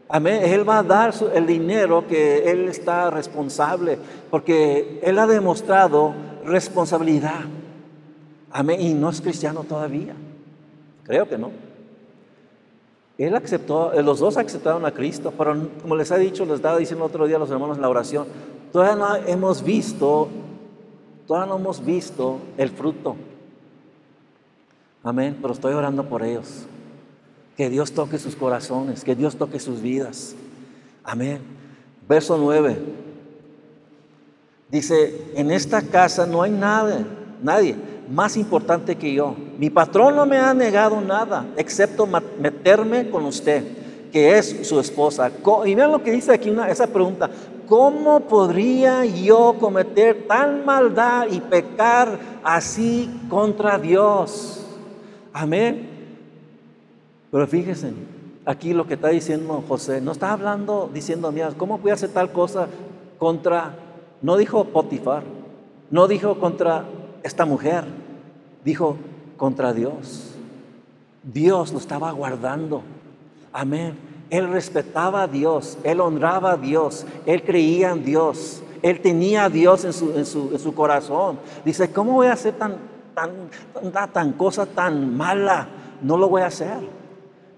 [0.09, 0.43] Amén.
[0.45, 3.99] Él va a dar el dinero que él está responsable,
[4.31, 7.41] porque él ha demostrado responsabilidad.
[8.51, 8.81] Amén.
[8.81, 10.15] Y no es cristiano todavía.
[11.05, 11.51] Creo que no.
[13.19, 16.79] Él aceptó, eh, los dos aceptaron a Cristo, pero como les he dicho, les estaba
[16.79, 18.27] diciendo otro día a los hermanos en la oración,
[18.73, 20.29] todavía no hemos visto,
[21.27, 23.17] todavía no hemos visto el fruto.
[25.03, 26.67] Amén, pero estoy orando por ellos.
[27.59, 30.35] Que Dios toque sus corazones, que Dios toque sus vidas.
[31.03, 31.41] Amén.
[32.09, 32.79] Verso 9.
[34.71, 37.05] Dice, en esta casa no hay nada,
[37.43, 37.75] nadie
[38.11, 39.35] más importante que yo.
[39.59, 43.65] Mi patrón no me ha negado nada, excepto meterme con usted,
[44.13, 45.31] que es su esposa.
[45.67, 47.29] Y vean lo que dice aquí esa pregunta.
[47.67, 54.65] ¿Cómo podría yo cometer tan maldad y pecar así contra Dios?
[55.33, 55.88] Amén.
[57.31, 57.93] Pero fíjense,
[58.47, 62.11] aquí lo que está diciendo José, no está hablando diciendo, mira, ¿cómo voy a hacer
[62.11, 62.69] tal cosa
[63.19, 63.75] contra,
[64.23, 65.23] no dijo Potifar,
[65.91, 66.85] no dijo contra
[67.23, 67.85] esta mujer,
[68.65, 68.97] dijo
[69.37, 70.35] contra Dios.
[71.23, 72.83] Dios lo estaba guardando.
[73.53, 73.97] Amén.
[74.31, 79.49] Él respetaba a Dios, él honraba a Dios, él creía en Dios, él tenía a
[79.49, 81.39] Dios en su, en su, corazón.
[81.65, 82.77] Dice, ¿cómo voy a hacer tan,
[83.15, 83.31] tan,
[83.93, 85.67] tan, tan cosa tan mala?
[86.03, 86.98] No lo voy a hacer.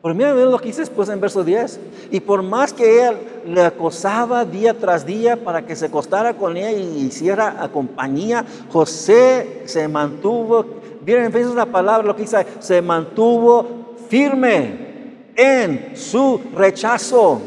[0.03, 1.79] Por mí lo que dice después en verso 10.
[2.11, 6.57] Y por más que él le acosaba día tras día para que se acostara con
[6.57, 10.65] ella y hiciera compañía, José se mantuvo,
[11.05, 17.43] miren en la palabra lo que dice, se mantuvo firme en su rechazo.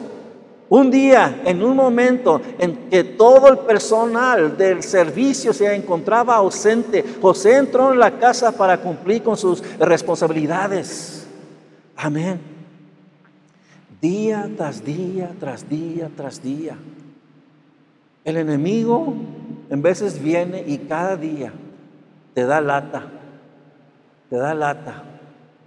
[0.69, 7.03] Un día, en un momento en que todo el personal del servicio se encontraba ausente,
[7.21, 11.22] José entró en la casa para cumplir con sus responsabilidades.
[11.95, 12.39] Amén.
[14.01, 16.75] Día tras día, tras día, tras día.
[18.25, 19.13] El enemigo
[19.69, 21.53] en veces viene y cada día
[22.33, 23.03] te da lata,
[24.29, 25.03] te da lata.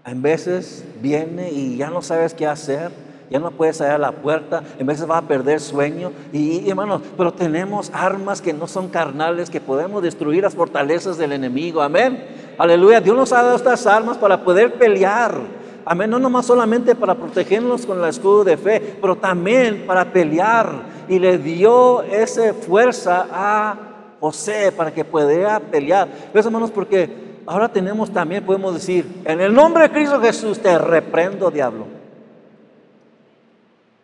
[0.04, 2.90] En veces viene y ya no sabes qué hacer,
[3.30, 6.12] ya no puedes salir a la puerta, en veces va a perder sueño.
[6.32, 11.32] Y, hermanos, pero tenemos armas que no son carnales, que podemos destruir las fortalezas del
[11.32, 11.82] enemigo.
[11.82, 12.24] Amén.
[12.58, 13.00] Aleluya.
[13.00, 15.40] Dios nos ha dado estas armas para poder pelear
[15.88, 16.10] Amén.
[16.10, 20.96] No nomás solamente para protegernos con el escudo de fe, pero también para pelear.
[21.08, 23.76] Y le dio esa fuerza a
[24.18, 26.08] José para que pudiera pelear.
[26.34, 26.72] ¿Ves, hermanos?
[26.72, 27.08] Porque
[27.46, 31.86] ahora tenemos también, podemos decir, en el nombre de Cristo Jesús te reprendo, diablo.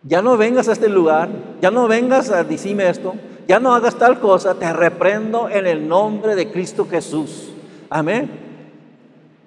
[0.04, 1.28] Ya no vengas a este lugar,
[1.60, 3.14] ya no vengas a decirme esto,
[3.48, 7.50] ya no hagas tal cosa, te reprendo en el nombre de Cristo Jesús.
[7.90, 8.51] Amén.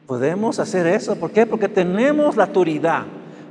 [0.07, 1.15] Podemos hacer eso.
[1.15, 1.45] ¿Por qué?
[1.45, 3.03] Porque tenemos la autoridad.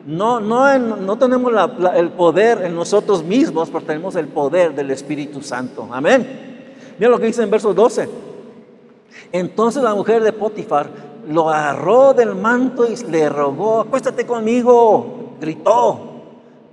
[0.07, 1.53] No, no, no tenemos
[1.95, 5.89] el poder en nosotros mismos, pero tenemos el poder del Espíritu Santo.
[5.91, 6.65] Amén.
[6.99, 8.09] Mira lo que dice en verso 12.
[9.33, 10.89] Entonces la mujer de Potifar
[11.29, 15.37] lo agarró del manto y le rogó, acuéstate conmigo.
[15.41, 16.14] Gritó.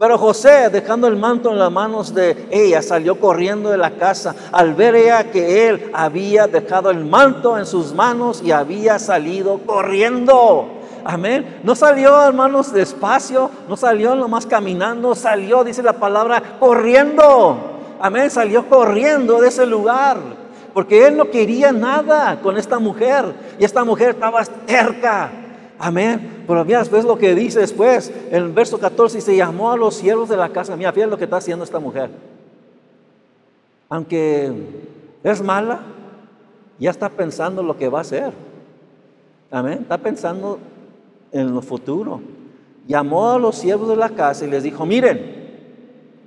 [0.02, 4.34] Pero José, dejando el manto en las manos de ella, salió corriendo de la casa
[4.52, 9.60] al ver ella que él había dejado el manto en sus manos y había salido
[9.60, 10.70] corriendo.
[11.06, 11.60] Amén.
[11.64, 17.60] No salió, hermanos, despacio, no salió nomás caminando, salió, dice la palabra, corriendo.
[18.00, 18.32] Amén.
[18.32, 20.18] Salió corriendo de ese lugar.
[20.74, 23.36] Porque él no quería nada con esta mujer.
[23.60, 25.41] Y esta mujer estaba cerca.
[25.82, 26.44] Amén.
[26.48, 29.96] Pero mira después lo que dice después, en el verso 14, se llamó a los
[29.96, 30.78] siervos de la casa.
[30.78, 32.12] Mira, fíjate lo que está haciendo esta mujer.
[33.90, 34.54] Aunque
[35.24, 35.82] es mala,
[36.78, 38.32] ya está pensando lo que va a hacer.
[39.50, 39.80] Amén.
[39.82, 40.60] Está pensando
[41.32, 42.22] en lo futuro.
[42.88, 45.42] Llamó a los siervos de la casa y les dijo, miren,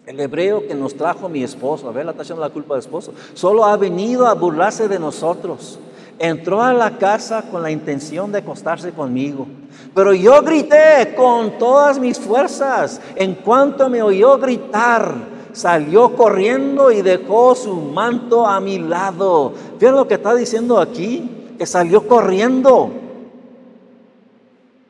[0.05, 2.81] el hebreo que nos trajo mi esposo, a ver, la está echando la culpa del
[2.81, 5.79] esposo, solo ha venido a burlarse de nosotros.
[6.19, 9.47] Entró a la casa con la intención de acostarse conmigo.
[9.95, 13.01] Pero yo grité con todas mis fuerzas.
[13.17, 15.15] En cuanto me oyó gritar,
[15.53, 19.53] salió corriendo y dejó su manto a mi lado.
[19.81, 21.55] ¿Ven lo que está diciendo aquí?
[21.59, 22.91] Que salió corriendo.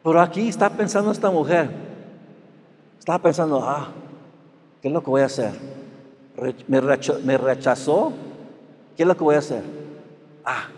[0.03, 1.71] Pero aquí está pensando esta mujer.
[2.99, 3.89] Está pensando, ah,
[4.83, 5.53] ¿qué es lo que voy a hacer?
[6.69, 8.13] Me rechazó.
[8.97, 9.63] ¿Qué es lo que voy a hacer?
[10.45, 10.69] Ah,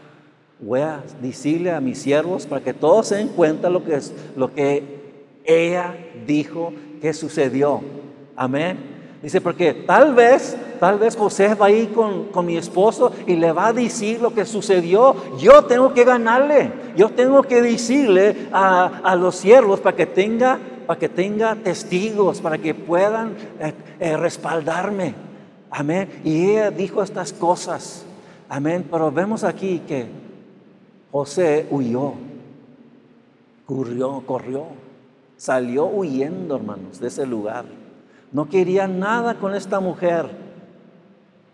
[0.61, 4.13] voy a decirle a mis siervos para que todos se den cuenta lo que, es,
[4.37, 4.83] lo que
[5.45, 5.95] ella
[6.27, 7.81] dijo que sucedió.
[8.35, 8.97] Amén.
[9.23, 13.35] Dice, porque tal vez, tal vez José va a ir con, con, mi esposo y
[13.35, 15.17] le va a decir lo que sucedió.
[15.39, 16.71] Yo tengo que ganarle.
[16.97, 22.41] Yo tengo que decirle a, a los siervos para que tenga, para que tenga testigos,
[22.41, 25.15] para que puedan eh, eh, respaldarme.
[25.71, 26.09] Amén.
[26.23, 28.05] Y ella dijo estas cosas.
[28.49, 28.87] Amén.
[28.89, 30.07] Pero vemos aquí que
[31.17, 32.13] José huyó,
[33.65, 34.65] corrió, corrió,
[35.39, 37.65] salió huyendo, hermanos, de ese lugar.
[38.33, 40.29] No quería nada con esta mujer.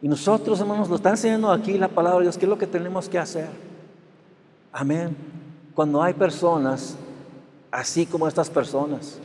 [0.02, 2.66] Y nosotros, hermanos, lo están enseñando aquí la palabra de Dios, ¿qué es lo que
[2.66, 3.50] tenemos que hacer?
[4.72, 5.16] Amén.
[5.76, 6.96] Cuando hay personas
[7.70, 9.20] así como estas personas.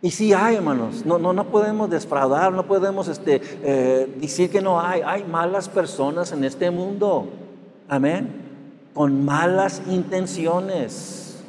[0.00, 4.62] Y si hay, hermanos, no, no, no podemos defraudar, no podemos este, eh, decir que
[4.62, 5.02] no hay.
[5.04, 7.28] Hay malas personas en este mundo.
[7.90, 8.41] Amén
[8.94, 11.40] con malas intenciones.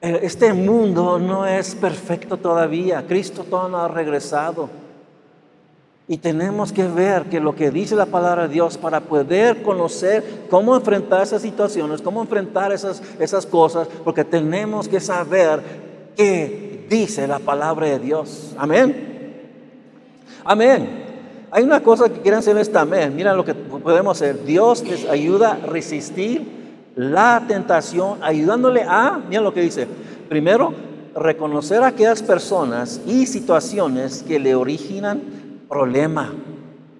[0.00, 3.06] Este mundo no es perfecto todavía.
[3.06, 4.68] Cristo todavía no ha regresado.
[6.06, 10.44] Y tenemos que ver que lo que dice la palabra de Dios para poder conocer
[10.50, 15.62] cómo enfrentar esas situaciones, cómo enfrentar esas, esas cosas, porque tenemos que saber
[16.14, 18.54] qué dice la palabra de Dios.
[18.58, 19.14] Amén.
[20.44, 21.03] Amén.
[21.54, 23.14] Hay una cosa que quieren hacer esta amén.
[23.14, 24.44] Mira lo que podemos hacer.
[24.44, 26.44] Dios les ayuda a resistir
[26.96, 29.86] la tentación, ayudándole a, mira lo que dice.
[30.28, 30.74] Primero,
[31.14, 35.22] reconocer a aquellas personas y situaciones que le originan
[35.68, 36.34] problema.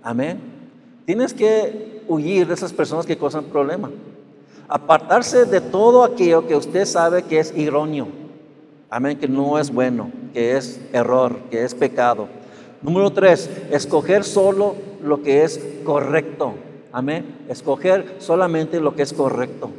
[0.05, 0.39] Amén.
[1.05, 3.91] Tienes que huir de esas personas que causan problema.
[4.69, 8.07] Apartarse de todo aquello que usted sabe que es irónico.
[8.89, 12.29] Amén, que no es bueno, que es error, que es pecado.
[12.85, 16.53] Número tres, escoger solo lo que es correcto.
[16.93, 17.47] Amén.
[17.49, 19.71] Escoger solamente lo que es correcto.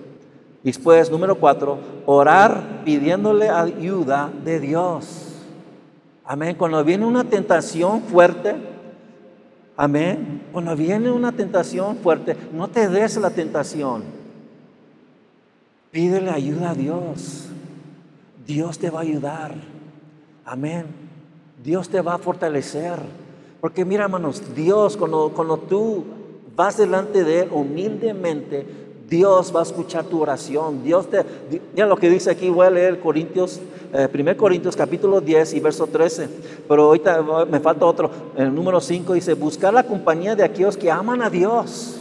[0.64, 5.36] Después, número cuatro, orar pidiéndole ayuda de Dios.
[6.26, 6.56] Amén.
[6.58, 8.56] Cuando viene una tentación fuerte,
[9.78, 10.42] amén.
[10.52, 14.04] Cuando viene una tentación fuerte, no te des la tentación.
[15.92, 17.50] Pídele ayuda a Dios.
[18.48, 19.54] Dios te va a ayudar.
[20.44, 21.06] Amén.
[21.66, 23.00] Dios te va a fortalecer.
[23.60, 26.04] Porque mira, hermanos, Dios, cuando, tú
[26.56, 28.66] vas delante de Él humildemente,
[29.10, 30.84] Dios va a escuchar tu oración.
[30.84, 31.26] Dios te,
[31.74, 33.60] mira lo que dice aquí, voy a leer Corintios,
[33.92, 36.30] 1 eh, Corintios capítulo 10 y verso 13.
[36.68, 40.92] Pero ahorita me falta otro, el número 5 dice, buscar la compañía de aquellos que
[40.92, 41.98] aman a Dios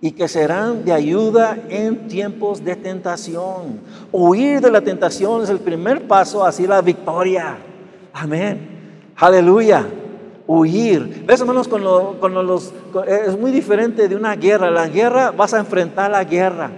[0.00, 3.80] y que serán de ayuda en tiempos de tentación.
[4.12, 7.58] Huir de la tentación es el primer paso hacia la victoria.
[8.16, 9.12] Amén.
[9.16, 9.86] Aleluya.
[10.46, 11.24] Huir.
[11.26, 11.68] ¿Ves, hermanos?
[11.68, 12.72] Con, los,
[13.06, 14.70] es muy diferente de una guerra.
[14.70, 16.70] La guerra vas a enfrentar la guerra.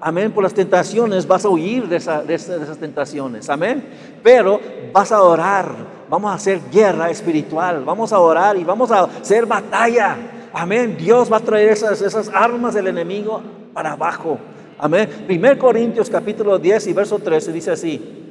[0.00, 0.32] Amén.
[0.32, 3.50] Por las tentaciones vas a huir de, de, esas tentaciones.
[3.50, 3.84] Amén.
[4.22, 4.58] Pero
[4.92, 5.70] vas a orar.
[6.08, 7.84] Vamos a hacer guerra espiritual.
[7.84, 10.16] Vamos a orar y vamos a hacer batalla.
[10.54, 10.96] Amén.
[10.96, 13.42] Dios va a traer esas, esas armas del enemigo
[13.74, 14.38] para abajo.
[14.78, 15.26] Amén.
[15.28, 18.25] 1 Corintios capítulo 10 y verso 13 dice así.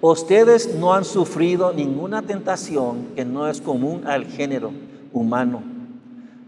[0.00, 4.72] Ustedes no han sufrido ninguna tentación que no es común al género
[5.12, 5.62] humano.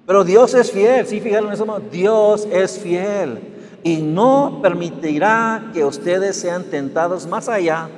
[0.06, 3.38] Pero Dios es fiel, sí, fijaron eso, Dios es fiel
[3.84, 7.88] y no permitirá que ustedes sean tentados más allá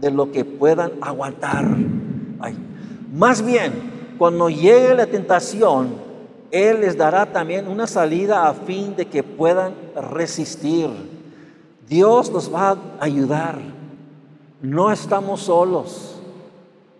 [0.00, 1.66] de lo que puedan aguantar.
[3.12, 3.72] Más bien,
[4.18, 5.94] cuando llegue la tentación,
[6.50, 9.74] Él les dará también una salida a fin de que puedan
[10.12, 10.88] resistir.
[11.88, 13.79] Dios nos va a ayudar.
[14.62, 16.20] No estamos solos.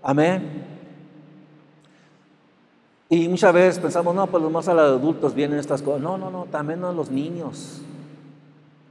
[0.03, 0.67] Amén.
[3.09, 6.01] Y muchas veces pensamos, no, pues más a los adultos vienen estas cosas.
[6.01, 7.83] No, no, no, también a los niños.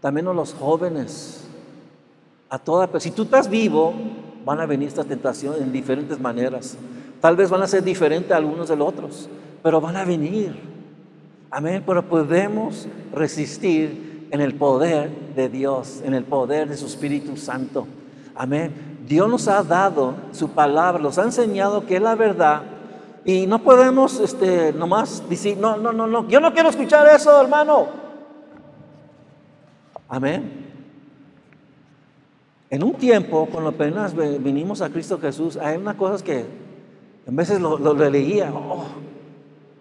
[0.02, 1.46] también a los jóvenes,
[2.50, 3.94] a toda, si tú estás vivo,
[4.46, 6.78] van a venir estas tentaciones en diferentes maneras.
[7.22, 9.30] Tal vez van a ser diferentes algunos de los otros,
[9.62, 10.58] pero van a venir.
[11.52, 17.36] Amén, pero podemos resistir en el poder de Dios, en el poder de su Espíritu
[17.36, 17.88] Santo.
[18.40, 19.04] Amén.
[19.06, 22.62] Dios nos ha dado su palabra, nos ha enseñado que es la verdad.
[23.26, 27.42] Y no podemos este, nomás decir, no, no, no, no, yo no quiero escuchar eso,
[27.42, 27.88] hermano.
[30.08, 30.68] Amén.
[32.70, 36.46] En un tiempo, cuando apenas vinimos a Cristo Jesús, hay unas cosas que
[37.28, 38.86] en veces lo, leía, oh,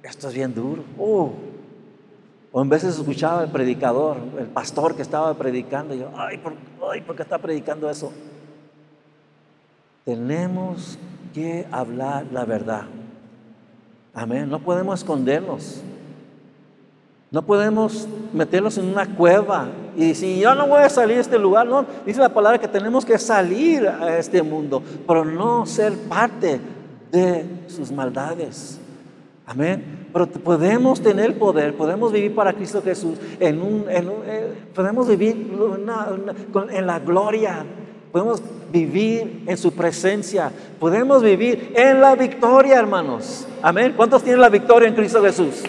[0.03, 0.83] esto es bien duro.
[0.99, 1.31] Oh.
[2.51, 6.55] O en veces escuchaba el predicador, el pastor que estaba predicando, y yo, ay, ¿por,
[6.91, 8.11] ay, ¿por qué está predicando eso?
[10.09, 10.99] Tenemos
[11.35, 12.85] que hablar la verdad.
[14.15, 14.49] Amén.
[14.49, 15.83] No podemos escondernos.
[17.31, 21.39] No podemos meternos en una cueva y decir, yo no voy a salir de este
[21.39, 21.67] lugar.
[21.67, 26.59] No, dice la palabra que tenemos que salir a este mundo, pero no ser parte
[27.13, 28.81] de sus maldades.
[29.45, 30.09] Amén.
[30.11, 35.53] Pero podemos tener poder, podemos vivir para Cristo Jesús, en un, eh, podemos vivir
[36.71, 37.67] en la gloria,
[38.13, 38.43] podemos
[38.73, 43.47] vivir en su presencia, podemos vivir en la victoria, hermanos.
[43.63, 43.95] Amén.
[43.97, 45.63] ¿Cuántos tienen la victoria en Cristo Jesús?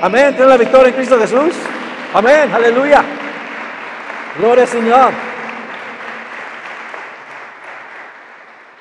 [0.00, 0.30] Amén.
[0.30, 1.54] ¿Tienen la victoria en Cristo Jesús?
[2.12, 2.50] Amén.
[2.52, 3.04] Aleluya.
[4.38, 5.12] Gloria al Señor.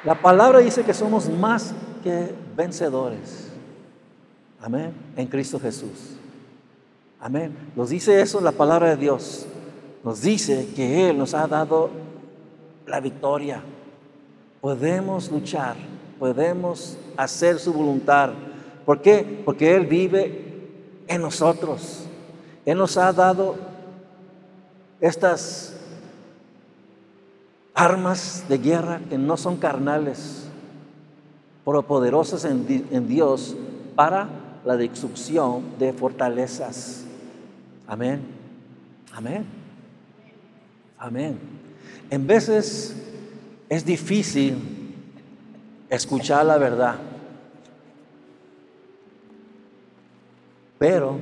[0.04, 3.52] La palabra dice que somos más que vencedores.
[4.62, 4.94] Amén.
[5.18, 6.16] En Cristo Jesús.
[7.20, 7.56] Amén.
[7.76, 9.46] Nos dice eso la palabra de Dios.
[10.04, 11.90] Nos dice que Él nos ha dado
[12.90, 13.62] la victoria.
[14.62, 15.76] Podemos luchar,
[16.18, 18.32] podemos hacer su voluntad.
[18.86, 19.42] ¿Por qué?
[19.46, 20.50] Porque Él vive
[21.08, 22.06] en nosotros.
[22.66, 23.56] Él nos ha dado
[25.00, 25.76] estas
[27.74, 30.48] armas de guerra que no son carnales,
[31.64, 33.56] pero poderosas en, en Dios
[33.96, 34.28] para
[34.66, 37.06] la destrucción de fortalezas.
[37.88, 38.22] Amén.
[39.14, 39.46] Amén.
[40.98, 41.59] Amén.
[42.10, 42.96] En veces
[43.70, 44.56] es difícil
[45.90, 46.96] escuchar la verdad.
[50.78, 51.20] Pero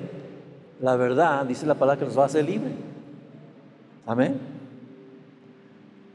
[0.79, 2.71] la verdad, dice la palabra, que nos va a hacer libre.
[4.05, 4.39] Amén.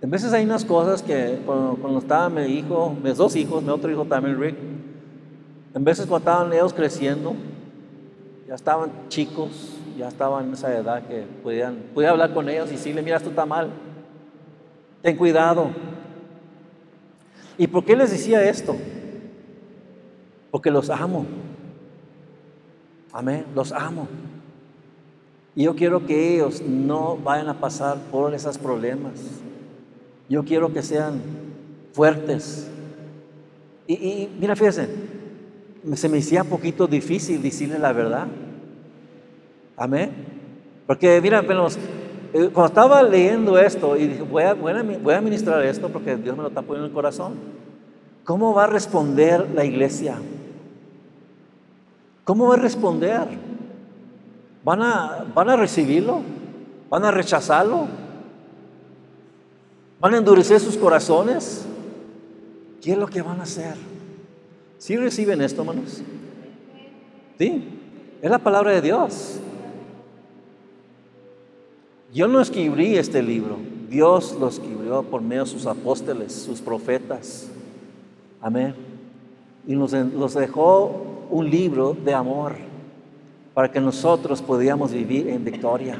[0.01, 3.91] En veces hay unas cosas que cuando, estaba mi hijo, mis dos hijos, mi otro
[3.91, 4.57] hijo también, Rick,
[5.75, 7.35] en veces cuando estaban ellos creciendo,
[8.49, 12.73] ya estaban chicos, ya estaban en esa edad que podían, podía hablar con ellos y
[12.73, 13.71] decirle, mira, esto está mal,
[15.03, 15.71] ten cuidado.
[17.59, 18.77] ¿Y por qué les decía esto?
[20.51, 21.27] Porque los amo.
[23.13, 24.09] Amén, los amo.
[25.55, 29.13] Y yo quiero que ellos no vayan a pasar por esos problemas.
[30.29, 31.21] Yo quiero que sean
[31.93, 32.69] fuertes.
[33.87, 34.89] Y, mira, fíjense,
[35.95, 38.29] se me hacía un poquito difícil decirle la verdad.
[39.77, 40.11] Amén.
[40.87, 41.79] Porque mira, eh,
[42.33, 46.43] cuando estaba leyendo esto y dije, voy a, voy a ministrar esto porque Dios me
[46.43, 47.35] lo está poniendo en el corazón.
[48.25, 50.17] ¿Cómo va a responder la iglesia?
[52.25, 53.27] ¿Cómo va a responder?
[54.65, 56.21] ¿Van a, ¿Van a recibirlo?
[56.89, 57.87] ¿Van a rechazarlo?
[60.01, 61.67] ¿Van a endurecer sus corazones?
[62.81, 63.75] ¿Qué es lo que van a hacer?
[64.79, 66.03] ¿Sí reciben esto, hermanos?
[67.39, 67.79] ¿Sí?
[68.21, 69.41] Es la palabra de Dios.
[72.13, 73.57] Yo no escribí este libro,
[73.89, 77.49] Dios lo escribió por medio de sus apóstoles, sus profetas.
[78.41, 78.75] Amén.
[79.67, 82.57] Y nos, nos dejó un libro de amor
[83.55, 85.99] para que nosotros podamos vivir en victoria.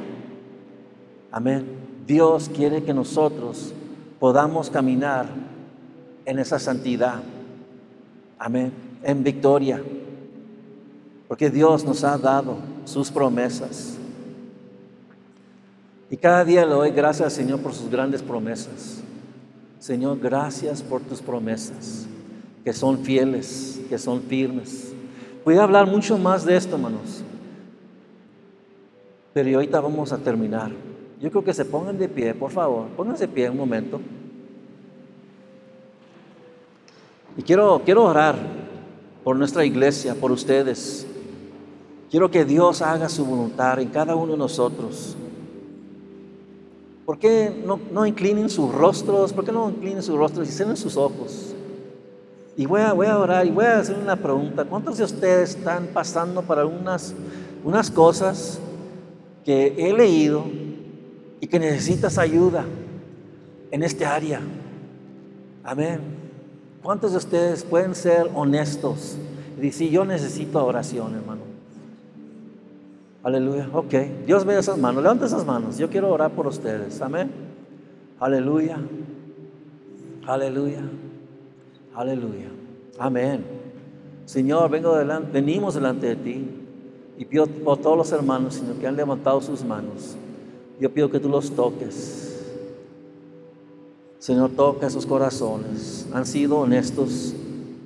[1.31, 1.65] Amén.
[2.05, 3.73] Dios quiere que nosotros
[4.19, 5.25] podamos caminar
[6.25, 7.23] en esa santidad.
[8.37, 8.71] Amén.
[9.01, 9.81] En victoria.
[11.27, 13.97] Porque Dios nos ha dado sus promesas.
[16.13, 19.01] Y cada día le doy gracias Señor por sus grandes promesas.
[19.79, 22.05] Señor, gracias por tus promesas,
[22.63, 24.93] que son fieles, que son firmes.
[25.43, 27.23] Voy a hablar mucho más de esto, hermanos.
[29.33, 30.69] Pero ahorita vamos a terminar.
[31.19, 32.89] Yo creo que se pongan de pie, por favor.
[32.89, 33.99] Pónganse de pie un momento.
[37.35, 38.35] Y quiero, quiero orar
[39.23, 41.07] por nuestra iglesia, por ustedes.
[42.11, 45.17] Quiero que Dios haga su voluntad en cada uno de nosotros.
[47.05, 49.33] ¿Por qué no, inclinen sus rostros?
[49.33, 51.53] ¿Por qué no inclinen sus rostros y cierren sus ojos?
[52.55, 54.63] Y voy a, voy a orar y voy a hacer una pregunta.
[54.63, 57.13] ¿Cuántos de ustedes están pasando por unas,
[57.63, 58.59] unas cosas
[59.43, 60.45] que he leído
[61.39, 62.65] y que necesitas ayuda
[63.69, 64.39] en este área.
[65.63, 65.99] Amén.
[66.81, 69.17] ¿Cuántos de ustedes pueden ser honestos
[69.57, 71.41] y decir, yo necesito oración, hermano?
[73.23, 73.69] Aleluya.
[73.73, 73.93] Ok.
[74.25, 75.01] Dios ve esas manos.
[75.01, 75.77] Levanta esas manos.
[75.77, 77.01] Yo quiero orar por ustedes.
[77.01, 77.31] Amén.
[78.19, 78.77] Aleluya.
[80.27, 80.81] Aleluya.
[81.95, 82.49] Aleluya.
[82.99, 83.43] Amén.
[84.25, 86.47] Señor, vengo delante, venimos delante de ti
[87.17, 90.15] y pido por todos los hermanos, Señor, que han levantado sus manos.
[90.79, 92.29] Yo pido que tú los toques.
[94.19, 96.07] Señor, toca esos corazones.
[96.13, 97.33] Han sido honestos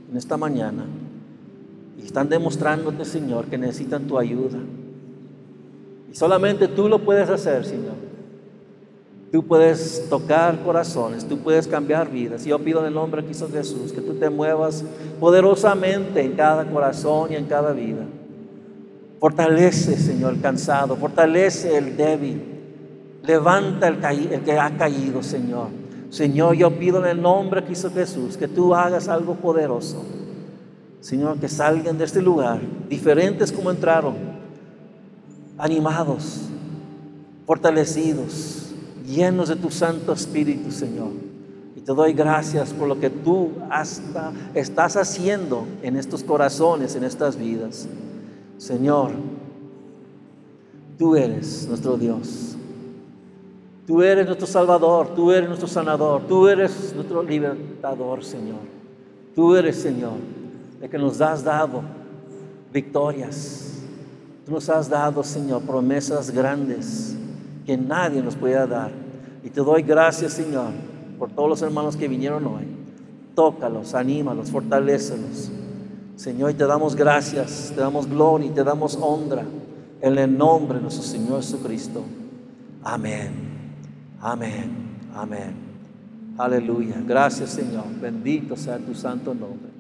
[0.10, 0.86] en esta mañana
[2.00, 4.60] y están demostrándote, Señor, que necesitan tu ayuda.
[6.18, 7.94] Solamente tú lo puedes hacer, Señor.
[9.32, 12.44] Tú puedes tocar corazones, tú puedes cambiar vidas.
[12.44, 14.84] Y yo pido en el nombre de Cristo Jesús que tú te muevas
[15.20, 18.02] poderosamente en cada corazón y en cada vida.
[19.20, 22.42] Fortalece, Señor, el cansado, fortalece el débil.
[23.22, 24.04] Levanta el,
[24.34, 25.68] el que ha caído, Señor.
[26.10, 30.04] Señor, yo pido en el nombre de Cristo Jesús que tú hagas algo poderoso.
[31.00, 32.60] Señor, que salgan de este lugar
[32.90, 34.37] diferentes como entraron,
[35.58, 36.42] animados,
[37.46, 38.68] fortalecidos
[39.08, 41.12] llenos de tu Santo Espíritu, Señor.
[41.76, 47.04] Y te doy gracias por lo que tú hasta estás haciendo en estos corazones, en
[47.04, 47.88] estas vidas.
[48.58, 49.12] Señor,
[50.98, 52.56] tú eres nuestro Dios.
[53.86, 58.60] Tú eres nuestro Salvador, tú eres nuestro sanador, tú eres nuestro libertador, Señor.
[59.34, 60.16] Tú eres, Señor,
[60.82, 61.84] el que nos has dado
[62.74, 63.77] victorias.
[64.48, 67.18] Tú nos has dado, Señor, promesas grandes
[67.66, 68.92] que nadie nos pueda dar.
[69.44, 70.70] Y te doy gracias, Señor,
[71.20, 72.64] por todos los hermanos que vinieron hoy.
[73.36, 75.52] Tócalos, anímalos, fortalecelos.
[76.16, 79.44] Señor, y te damos gracias, te damos gloria y te damos honra
[80.00, 82.04] en el nombre de nuestro Señor Jesucristo.
[82.86, 83.34] Amén.
[84.22, 84.72] Amén.
[85.14, 85.56] Amén.
[86.38, 87.04] Aleluya.
[87.06, 87.84] Gracias, Señor.
[88.00, 89.72] Bendito sea tu santo nombre.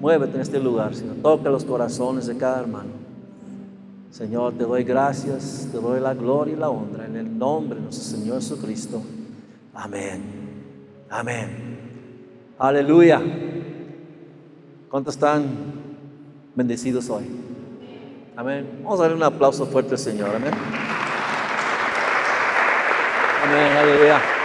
[0.00, 1.14] Muévete en este lugar, Señor.
[1.22, 3.05] Toca los corazones de cada hermano.
[4.16, 7.82] Señor, te doy gracias, te doy la gloria y la honra en el nombre de
[7.82, 9.02] nuestro Señor Jesucristo.
[9.74, 10.22] Amén.
[11.10, 11.78] Amén.
[12.58, 13.20] Aleluya.
[14.88, 15.44] ¿Cuántos están
[16.54, 17.26] bendecidos hoy?
[18.34, 18.80] Amén.
[18.82, 20.34] Vamos a darle un aplauso fuerte al Señor.
[20.34, 20.54] Amén.
[23.44, 23.76] Amén.
[23.76, 24.35] Aleluya.